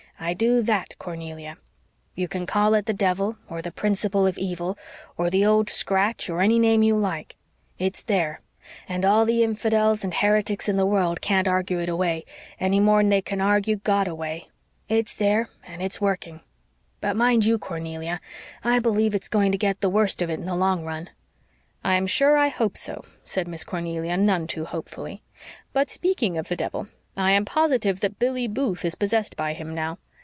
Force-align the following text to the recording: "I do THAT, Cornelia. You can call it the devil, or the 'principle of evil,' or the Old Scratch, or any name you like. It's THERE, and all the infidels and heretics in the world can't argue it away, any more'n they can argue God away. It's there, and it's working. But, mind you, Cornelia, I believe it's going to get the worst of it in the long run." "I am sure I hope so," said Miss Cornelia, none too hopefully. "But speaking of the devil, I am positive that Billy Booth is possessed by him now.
"I 0.23 0.35
do 0.35 0.61
THAT, 0.61 0.99
Cornelia. 0.99 1.57
You 2.13 2.27
can 2.27 2.45
call 2.45 2.75
it 2.75 2.85
the 2.85 2.93
devil, 2.93 3.37
or 3.49 3.59
the 3.63 3.71
'principle 3.71 4.27
of 4.27 4.37
evil,' 4.37 4.77
or 5.17 5.31
the 5.31 5.43
Old 5.43 5.67
Scratch, 5.67 6.29
or 6.29 6.41
any 6.41 6.59
name 6.59 6.83
you 6.83 6.95
like. 6.95 7.37
It's 7.79 8.03
THERE, 8.03 8.39
and 8.87 9.03
all 9.03 9.25
the 9.25 9.41
infidels 9.41 10.03
and 10.03 10.13
heretics 10.13 10.69
in 10.69 10.77
the 10.77 10.85
world 10.85 11.21
can't 11.21 11.47
argue 11.47 11.79
it 11.79 11.89
away, 11.89 12.23
any 12.59 12.79
more'n 12.79 13.09
they 13.09 13.23
can 13.23 13.41
argue 13.41 13.77
God 13.77 14.07
away. 14.07 14.47
It's 14.87 15.15
there, 15.15 15.49
and 15.65 15.81
it's 15.81 15.99
working. 15.99 16.41
But, 16.99 17.15
mind 17.15 17.43
you, 17.43 17.57
Cornelia, 17.57 18.21
I 18.63 18.77
believe 18.77 19.15
it's 19.15 19.27
going 19.27 19.51
to 19.53 19.57
get 19.57 19.81
the 19.81 19.89
worst 19.89 20.21
of 20.21 20.29
it 20.29 20.39
in 20.39 20.45
the 20.45 20.55
long 20.55 20.85
run." 20.85 21.09
"I 21.83 21.95
am 21.95 22.05
sure 22.05 22.37
I 22.37 22.49
hope 22.49 22.77
so," 22.77 23.05
said 23.23 23.47
Miss 23.47 23.63
Cornelia, 23.63 24.15
none 24.17 24.45
too 24.45 24.65
hopefully. 24.65 25.23
"But 25.73 25.89
speaking 25.89 26.37
of 26.37 26.47
the 26.47 26.55
devil, 26.55 26.87
I 27.17 27.31
am 27.31 27.43
positive 27.43 28.01
that 28.01 28.19
Billy 28.19 28.47
Booth 28.47 28.85
is 28.85 28.93
possessed 28.93 29.35
by 29.35 29.53
him 29.53 29.73
now. 29.73 29.97